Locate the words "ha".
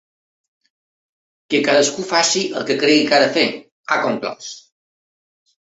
3.21-3.21, 3.97-4.01